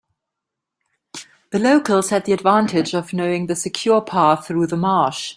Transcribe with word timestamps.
The 1.51 1.59
locals 1.59 2.09
had 2.09 2.25
the 2.25 2.33
advantage 2.33 2.95
of 2.95 3.13
knowing 3.13 3.45
the 3.45 3.55
secure 3.55 4.01
path 4.01 4.47
through 4.47 4.65
the 4.65 4.75
marsh. 4.75 5.29